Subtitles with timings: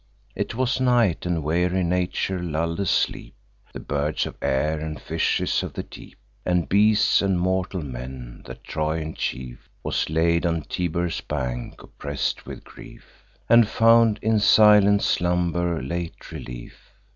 [0.47, 3.35] 'Twas night; and weary nature lull'd asleep
[3.71, 8.41] The birds of air, and fishes of the deep, And beasts, and mortal men.
[8.47, 15.03] The Trojan chief Was laid on Tiber's banks, oppress'd with grief, And found in silent
[15.03, 16.93] slumber late relief.